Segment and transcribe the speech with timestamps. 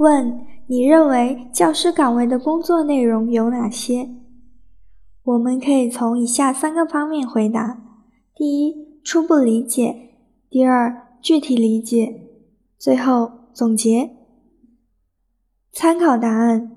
[0.00, 4.08] 问：你认为教师岗位的工作内容有哪些？
[5.22, 7.78] 我们可以从以下三个方面回答：
[8.34, 9.92] 第一，初步理解；
[10.48, 12.14] 第二，具体理解；
[12.78, 14.12] 最后总结。
[15.70, 16.74] 参考答案：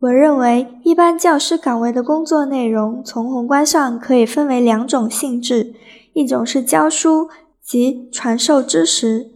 [0.00, 5.72] 我认为，一般教师岗位的工作内容，从宏观上可以分为两种性质：
[6.14, 7.28] 一种是教书
[7.62, 9.30] 及传授知识，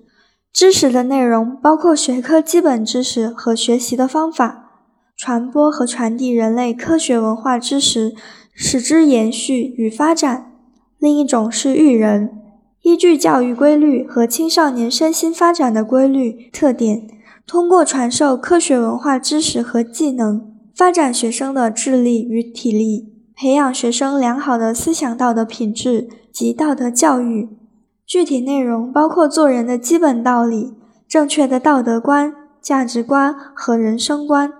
[0.53, 4.65] 知识的内容包括学科基本知识和学习的方法。
[5.17, 8.15] 传播和传递人类科学文化知识，
[8.55, 10.53] 使之延续与发展。
[10.99, 12.31] 另一种是育人，
[12.83, 17.09] 依据教育规律和青少年身心发展的规律特点，
[17.47, 27.49] 通过传授科学文化知识和技能，发展学生的智力与体力，培养学生良好的思想道德品质及道德教育。
[28.09, 30.73] 具体内容包括做人的基本道理、
[31.07, 34.51] 正确的道德观、价值观和人生观。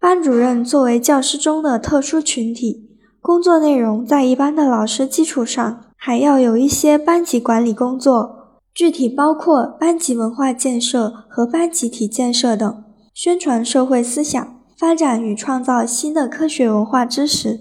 [0.00, 12.82] 班主任作为教师中的特殊群体，工作内容在一般的老师基础上，还要有一些班级管理工作，具体包括班级文化建设和班集体建设等，
[13.14, 17.60] 宣传社会思想，发展与创造新的科学文化知识。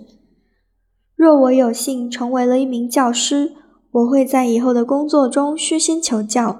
[1.15, 3.51] 若我有幸成为了一名教师，
[3.91, 6.59] 我会在以后的工作中虚心求教，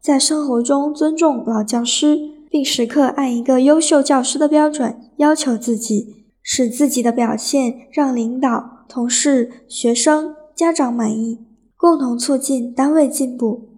[0.00, 2.36] 在生活中尊重老教师。
[2.48, 11.40] 并时刻按一个优秀教师的标准要求自己，使自己的表现让领导、同事、学生、家长满意，
[11.76, 13.75] 共同促进单位进步。